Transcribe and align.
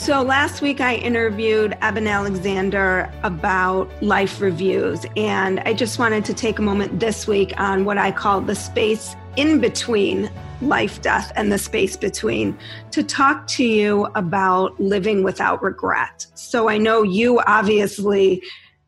So 0.00 0.22
last 0.22 0.62
week 0.62 0.80
I 0.80 0.94
interviewed 0.94 1.76
Eben 1.82 2.06
Alexander 2.06 3.12
about 3.22 3.86
life 4.02 4.40
reviews, 4.40 5.04
and 5.14 5.60
I 5.66 5.74
just 5.74 5.98
wanted 5.98 6.24
to 6.24 6.32
take 6.32 6.58
a 6.58 6.62
moment 6.62 6.98
this 6.98 7.26
week 7.26 7.52
on 7.60 7.84
what 7.84 7.98
I 7.98 8.10
call 8.10 8.40
the 8.40 8.54
space 8.54 9.14
in 9.36 9.60
between 9.60 10.30
life, 10.62 11.02
death, 11.02 11.30
and 11.36 11.52
the 11.52 11.58
space 11.58 11.98
between 11.98 12.56
to 12.92 13.02
talk 13.02 13.46
to 13.48 13.64
you 13.64 14.06
about 14.14 14.80
living 14.80 15.22
without 15.22 15.62
regret. 15.62 16.26
So 16.34 16.70
I 16.70 16.78
know 16.78 17.02
you 17.02 17.38
obviously 17.40 18.42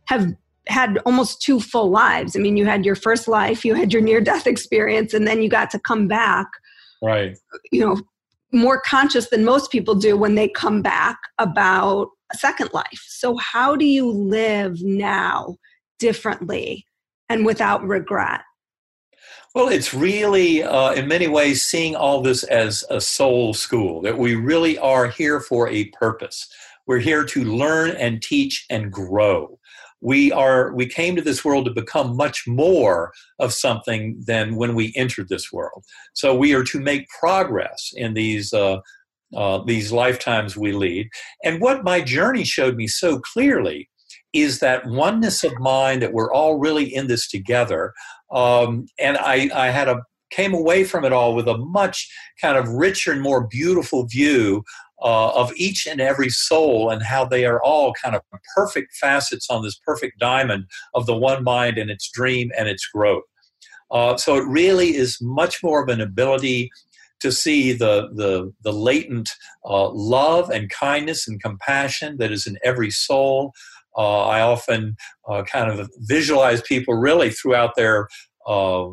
have 0.06 0.34
had 0.66 0.97
almost 1.04 1.42
two 1.42 1.60
full 1.60 1.91
lives. 1.91 2.36
I 2.36 2.38
mean, 2.38 2.56
you 2.56 2.64
had 2.64 2.86
your 2.86 2.97
first 2.97 3.28
life, 3.28 3.66
you 3.66 3.74
had 3.74 3.92
your 3.92 4.00
near 4.00 4.22
death 4.22 4.47
experience, 4.54 5.12
and 5.12 5.28
then 5.28 5.42
you 5.42 5.50
got 5.50 5.70
to 5.72 5.78
come 5.78 6.08
back. 6.08 6.47
Right. 7.02 7.36
You 7.70 7.80
know, 7.80 8.00
more 8.53 8.81
conscious 8.81 9.31
than 9.31 9.45
most 9.45 9.70
people 9.70 9.95
do 9.95 10.17
when 10.17 10.34
they 10.34 10.48
come 10.48 10.83
back 10.83 11.19
about 11.39 12.09
a 12.32 12.37
second 12.37 12.71
life. 12.72 13.04
So, 13.09 13.37
how 13.37 13.76
do 13.76 13.84
you 13.84 14.10
live 14.10 14.82
now 14.82 15.56
differently 15.99 16.87
and 17.28 17.47
without 17.47 17.82
regret? 17.82 18.43
Well, 19.54 19.69
it's 19.69 19.93
really, 19.93 20.62
uh, 20.62 20.93
in 20.93 21.09
many 21.09 21.28
ways, 21.28 21.62
seeing 21.62 21.94
all 21.94 22.22
this 22.22 22.43
as 22.44 22.84
a 22.88 23.00
soul 23.00 23.53
school, 23.53 24.00
that 24.03 24.16
we 24.16 24.34
really 24.34 24.78
are 24.78 25.09
here 25.09 25.41
for 25.41 25.69
a 25.69 25.84
purpose. 25.91 26.49
We're 26.87 27.00
here 27.00 27.25
to 27.25 27.44
learn 27.44 27.91
and 27.91 28.22
teach 28.22 28.65
and 28.71 28.91
grow 28.91 29.59
we 30.02 30.32
are 30.32 30.74
we 30.74 30.86
came 30.86 31.16
to 31.16 31.22
this 31.22 31.44
world 31.44 31.64
to 31.64 31.70
become 31.70 32.16
much 32.16 32.44
more 32.46 33.12
of 33.38 33.52
something 33.52 34.22
than 34.26 34.56
when 34.56 34.74
we 34.74 34.92
entered 34.96 35.28
this 35.28 35.52
world. 35.52 35.84
So 36.12 36.34
we 36.34 36.54
are 36.54 36.64
to 36.64 36.80
make 36.80 37.06
progress 37.08 37.90
in 37.94 38.14
these 38.14 38.52
uh, 38.52 38.80
uh, 39.34 39.62
these 39.64 39.92
lifetimes 39.92 40.56
we 40.56 40.72
lead. 40.72 41.08
And 41.42 41.60
what 41.60 41.84
my 41.84 42.02
journey 42.02 42.44
showed 42.44 42.76
me 42.76 42.86
so 42.86 43.18
clearly 43.20 43.88
is 44.34 44.58
that 44.58 44.86
oneness 44.86 45.44
of 45.44 45.58
mind 45.58 46.02
that 46.02 46.12
we're 46.12 46.32
all 46.32 46.58
really 46.58 46.94
in 46.94 47.06
this 47.06 47.28
together 47.28 47.92
um, 48.32 48.86
and 48.98 49.19
I, 49.19 49.50
I 49.54 49.69
had 49.69 49.88
a 49.88 50.02
came 50.30 50.54
away 50.54 50.82
from 50.82 51.04
it 51.04 51.12
all 51.12 51.34
with 51.34 51.46
a 51.46 51.58
much 51.58 52.10
kind 52.40 52.56
of 52.56 52.66
richer 52.66 53.12
and 53.12 53.20
more 53.20 53.46
beautiful 53.46 54.06
view 54.06 54.64
uh, 55.02 55.30
of 55.30 55.52
each 55.56 55.86
and 55.86 56.00
every 56.00 56.28
soul 56.28 56.90
and 56.90 57.02
how 57.02 57.24
they 57.24 57.44
are 57.44 57.62
all 57.62 57.92
kind 58.02 58.14
of 58.14 58.22
perfect 58.54 58.94
facets 58.96 59.48
on 59.50 59.62
this 59.62 59.78
perfect 59.84 60.18
diamond 60.18 60.64
of 60.94 61.06
the 61.06 61.16
one 61.16 61.42
mind 61.42 61.76
and 61.76 61.90
its 61.90 62.10
dream 62.10 62.50
and 62.56 62.68
its 62.68 62.86
growth. 62.86 63.24
Uh, 63.90 64.16
so 64.16 64.36
it 64.36 64.46
really 64.46 64.96
is 64.96 65.18
much 65.20 65.62
more 65.62 65.82
of 65.82 65.88
an 65.88 66.00
ability 66.00 66.70
to 67.20 67.30
see 67.30 67.72
the 67.72 68.08
the, 68.14 68.52
the 68.62 68.72
latent 68.72 69.30
uh, 69.64 69.88
love 69.90 70.50
and 70.50 70.70
kindness 70.70 71.28
and 71.28 71.42
compassion 71.42 72.16
that 72.19 72.32
is 72.32 72.46
in 72.46 72.58
every 72.64 72.90
soul. 72.90 73.52
Uh, 73.96 74.22
I 74.26 74.40
often 74.40 74.96
uh, 75.28 75.42
kind 75.42 75.70
of 75.70 75.90
visualize 75.98 76.62
people 76.62 76.94
really 76.94 77.30
throughout 77.30 77.76
their 77.76 78.08
uh, 78.46 78.86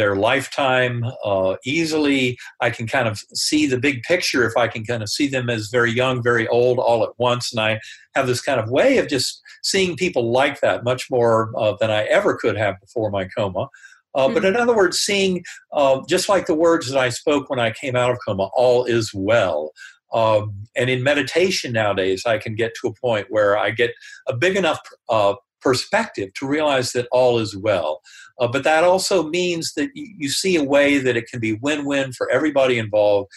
their 0.00 0.16
lifetime 0.16 1.04
uh, 1.22 1.56
easily. 1.66 2.38
I 2.60 2.70
can 2.70 2.86
kind 2.86 3.06
of 3.06 3.20
see 3.34 3.66
the 3.66 3.78
big 3.78 4.02
picture 4.02 4.46
if 4.46 4.56
I 4.56 4.66
can 4.66 4.82
kind 4.82 5.02
of 5.02 5.10
see 5.10 5.28
them 5.28 5.50
as 5.50 5.68
very 5.68 5.92
young, 5.92 6.22
very 6.22 6.48
old 6.48 6.78
all 6.78 7.04
at 7.04 7.10
once. 7.18 7.52
And 7.52 7.60
I 7.60 7.80
have 8.14 8.26
this 8.26 8.40
kind 8.40 8.58
of 8.58 8.70
way 8.70 8.96
of 8.96 9.08
just 9.08 9.42
seeing 9.62 9.96
people 9.96 10.32
like 10.32 10.60
that 10.62 10.84
much 10.84 11.10
more 11.10 11.52
uh, 11.58 11.74
than 11.78 11.90
I 11.90 12.04
ever 12.04 12.34
could 12.34 12.56
have 12.56 12.80
before 12.80 13.10
my 13.10 13.26
coma. 13.36 13.68
Uh, 14.14 14.24
mm-hmm. 14.24 14.34
But 14.34 14.46
in 14.46 14.56
other 14.56 14.74
words, 14.74 14.98
seeing 14.98 15.44
uh, 15.70 16.00
just 16.08 16.30
like 16.30 16.46
the 16.46 16.54
words 16.54 16.90
that 16.90 16.98
I 16.98 17.10
spoke 17.10 17.50
when 17.50 17.60
I 17.60 17.70
came 17.70 17.94
out 17.94 18.10
of 18.10 18.18
coma, 18.26 18.48
all 18.54 18.86
is 18.86 19.12
well. 19.12 19.70
Um, 20.14 20.66
and 20.74 20.88
in 20.88 21.02
meditation 21.02 21.72
nowadays, 21.72 22.22
I 22.24 22.38
can 22.38 22.54
get 22.54 22.72
to 22.80 22.88
a 22.88 22.94
point 22.94 23.26
where 23.28 23.58
I 23.58 23.70
get 23.70 23.92
a 24.26 24.34
big 24.34 24.56
enough 24.56 24.80
uh, 25.10 25.34
perspective 25.60 26.32
to 26.34 26.46
realize 26.46 26.92
that 26.92 27.08
all 27.12 27.38
is 27.38 27.56
well. 27.56 28.00
Uh, 28.38 28.48
but 28.48 28.64
that 28.64 28.84
also 28.84 29.28
means 29.28 29.74
that 29.74 29.90
you, 29.94 30.14
you, 30.18 30.28
see 30.28 30.56
a 30.56 30.64
way 30.64 30.98
that 30.98 31.16
it 31.16 31.28
can 31.28 31.40
be 31.40 31.52
win-win 31.52 32.12
for 32.12 32.30
everybody 32.30 32.78
involved, 32.78 33.30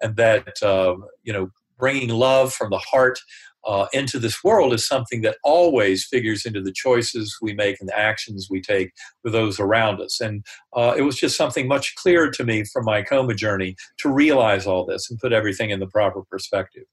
and 0.00 0.16
that 0.16 0.62
uh, 0.62 0.94
you 1.22 1.32
know 1.32 1.50
bringing 1.78 2.10
love 2.10 2.52
from 2.52 2.70
the 2.70 2.78
heart 2.78 3.18
uh, 3.66 3.86
into 3.92 4.18
this 4.18 4.42
world 4.42 4.72
is 4.72 4.86
something 4.86 5.22
that 5.22 5.36
always 5.44 6.04
figures 6.04 6.46
into 6.46 6.62
the 6.62 6.72
choices 6.72 7.36
we 7.42 7.52
make 7.52 7.78
and 7.80 7.88
the 7.88 7.98
actions 7.98 8.48
we 8.50 8.60
take 8.60 8.92
with 9.22 9.32
those 9.32 9.60
around 9.60 10.00
us. 10.00 10.20
And 10.20 10.44
uh, 10.74 10.94
it 10.96 11.02
was 11.02 11.16
just 11.16 11.36
something 11.36 11.68
much 11.68 11.94
clearer 11.96 12.30
to 12.30 12.44
me 12.44 12.64
from 12.64 12.84
my 12.84 13.02
coma 13.02 13.34
journey 13.34 13.76
to 13.98 14.10
realize 14.10 14.66
all 14.66 14.86
this 14.86 15.10
and 15.10 15.18
put 15.18 15.32
everything 15.32 15.70
in 15.70 15.80
the 15.80 15.86
proper 15.86 16.22
perspective. 16.22 16.84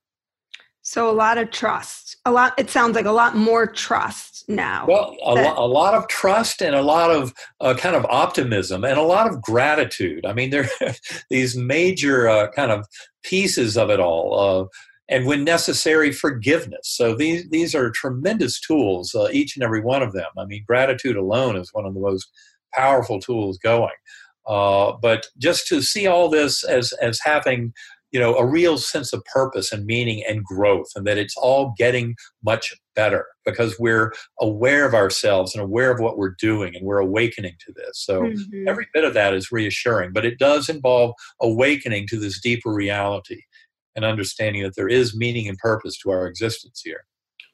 So 0.82 1.10
a 1.10 1.12
lot 1.12 1.38
of 1.38 1.52
trust. 1.52 2.18
A 2.26 2.32
lot. 2.32 2.54
It 2.58 2.70
sounds 2.70 2.96
like 2.96 3.06
a 3.06 3.12
lot 3.12 3.36
more 3.36 3.68
trust 3.68 4.37
now. 4.48 4.86
Well, 4.88 5.16
a, 5.26 5.36
that, 5.36 5.58
lo- 5.58 5.66
a 5.66 5.68
lot 5.68 5.94
of 5.94 6.08
trust 6.08 6.62
and 6.62 6.76
a 6.76 6.82
lot 6.82 7.12
of 7.12 7.34
uh, 7.60 7.74
kind 7.76 7.96
of 7.96 8.06
optimism 8.06 8.84
and 8.84 8.98
a 8.98 9.04
lot 9.04 9.28
of 9.28 9.42
gratitude. 9.42 10.26
I 10.26 10.34
mean, 10.34 10.50
there 10.50 10.70
are 10.82 10.94
these 11.30 11.58
major 11.58 12.28
uh, 12.28 12.52
kind 12.52 12.72
of 12.72 12.86
pieces 13.24 13.78
of 13.78 13.90
it 13.90 14.00
all. 14.00 14.40
Uh, 14.40 14.68
and 15.10 15.26
when 15.26 15.44
necessary, 15.44 16.12
forgiveness. 16.12 16.82
So 16.84 17.16
these 17.16 17.50
these 17.50 17.74
are 17.74 17.90
tremendous 17.92 18.60
tools, 18.60 19.16
uh, 19.16 19.30
each 19.32 19.56
and 19.56 19.64
every 19.64 19.82
one 19.82 20.04
of 20.04 20.14
them. 20.14 20.28
I 20.38 20.46
mean, 20.46 20.66
gratitude 20.68 21.16
alone 21.16 21.56
is 21.56 21.74
one 21.74 21.86
of 21.86 21.94
the 21.94 22.00
most 22.00 22.30
powerful 22.74 23.20
tools 23.20 23.58
going. 23.58 23.96
Uh, 24.46 24.94
but 25.02 25.28
just 25.38 25.68
to 25.68 25.82
see 25.82 26.08
all 26.08 26.30
this 26.30 26.64
as 26.64 26.94
as 27.02 27.20
having 27.24 27.74
you 28.12 28.20
know 28.20 28.36
a 28.36 28.46
real 28.46 28.78
sense 28.78 29.14
of 29.14 29.24
purpose 29.26 29.72
and 29.72 29.86
meaning 29.86 30.24
and 30.28 30.44
growth 30.44 30.88
and 30.96 31.06
that 31.06 31.18
it's 31.18 31.36
all 31.38 31.74
getting 31.78 32.16
much 32.44 32.74
better 32.96 33.26
because 33.46 33.76
we're 33.80 34.14
aware 34.40 34.86
of 34.86 34.94
ourselves 34.94 35.54
and 35.54 35.64
aware 35.64 35.92
of 35.92 36.00
what 36.00 36.18
we're 36.18 36.36
doing 36.40 36.76
and 36.76 36.86
we're 36.86 37.00
awakening 37.00 37.54
to 37.66 37.74
this 37.74 38.04
so 38.06 38.22
mm-hmm. 38.22 38.68
every 38.68 38.88
bit 38.94 39.04
of 39.04 39.14
that 39.14 39.34
is 39.34 39.52
reassuring 39.52 40.12
but 40.14 40.26
it 40.26 40.40
does 40.40 40.70
involve 40.70 41.14
awakening 41.42 42.08
to 42.08 42.18
this 42.18 42.42
deeper 42.42 42.74
reality 42.74 43.42
and 43.96 44.06
understanding 44.06 44.64
that 44.64 44.76
there 44.76 44.90
is 44.90 45.16
meaning 45.16 45.48
and 45.48 45.58
purpose 45.58 45.98
to 45.98 46.10
our 46.10 46.28
existence 46.28 46.82
here 46.84 47.06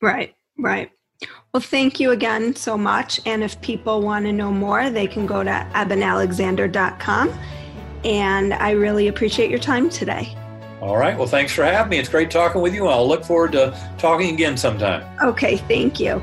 right 0.02 0.34
right 0.58 0.92
Well, 1.54 1.62
thank 1.62 2.00
you 2.02 2.12
again 2.12 2.56
so 2.56 2.78
much. 2.78 3.22
And 3.26 3.44
if 3.44 3.60
people 3.62 4.02
want 4.02 4.26
to 4.26 4.34
know 4.34 4.52
more, 4.52 4.90
they 4.90 5.08
can 5.08 5.26
go 5.26 5.42
to 5.42 5.68
ebenalexander.com. 5.74 7.40
And 8.04 8.54
I 8.54 8.72
really 8.72 9.08
appreciate 9.08 9.50
your 9.50 9.60
time 9.60 9.90
today. 9.90 10.36
All 10.84 10.98
right. 10.98 11.18
Well, 11.18 11.30
thanks 11.30 11.54
for 11.54 11.64
having 11.64 11.92
me. 11.92 11.98
It's 11.98 12.10
great 12.10 12.30
talking 12.30 12.62
with 12.62 12.76
you. 12.76 12.88
I'll 12.88 13.08
look 13.08 13.24
forward 13.24 13.54
to 13.54 13.74
talking 13.98 14.34
again 14.34 14.58
sometime. 14.58 15.02
Okay. 15.24 15.56
Thank 15.56 15.98
you. 15.98 16.22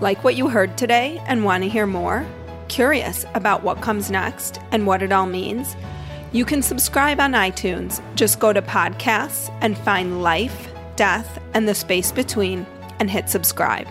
Like 0.00 0.22
what 0.22 0.36
you 0.36 0.48
heard 0.48 0.78
today 0.78 1.20
and 1.26 1.44
want 1.44 1.64
to 1.64 1.68
hear 1.68 1.84
more? 1.84 2.24
Curious 2.68 3.26
about 3.34 3.64
what 3.64 3.80
comes 3.80 4.08
next 4.08 4.60
and 4.70 4.86
what 4.86 5.02
it 5.02 5.10
all 5.10 5.26
means? 5.26 5.74
You 6.30 6.44
can 6.44 6.62
subscribe 6.62 7.18
on 7.18 7.32
iTunes. 7.32 8.00
Just 8.14 8.38
go 8.38 8.52
to 8.52 8.62
podcasts 8.62 9.52
and 9.62 9.76
find 9.78 10.22
Life, 10.22 10.68
Death, 10.94 11.42
and 11.54 11.68
the 11.68 11.74
Space 11.74 12.12
Between 12.12 12.64
and 13.00 13.10
hit 13.10 13.28
subscribe. 13.28 13.88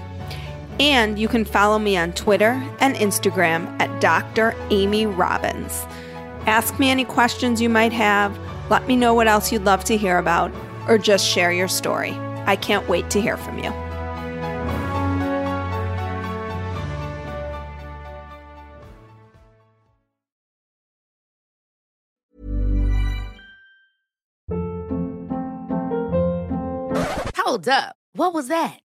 And 0.79 1.19
you 1.19 1.27
can 1.27 1.43
follow 1.43 1.79
me 1.79 1.97
on 1.97 2.13
Twitter 2.13 2.63
and 2.79 2.95
Instagram 2.95 3.65
at 3.81 3.99
Dr. 3.99 4.55
Amy 4.69 5.05
Robbins. 5.05 5.83
Ask 6.47 6.79
me 6.79 6.89
any 6.89 7.03
questions 7.03 7.61
you 7.61 7.67
might 7.67 7.91
have, 7.91 8.39
let 8.69 8.87
me 8.87 8.95
know 8.95 9.13
what 9.13 9.27
else 9.27 9.51
you'd 9.51 9.65
love 9.65 9.83
to 9.85 9.97
hear 9.97 10.17
about, 10.17 10.51
or 10.87 10.97
just 10.97 11.27
share 11.27 11.51
your 11.51 11.67
story. 11.67 12.11
I 12.45 12.55
can't 12.55 12.87
wait 12.87 13.09
to 13.11 13.21
hear 13.21 13.37
from 13.37 13.59
you. 13.59 13.71
Hold 27.37 27.67
up. 27.67 27.95
What 28.13 28.33
was 28.33 28.47
that? 28.47 28.84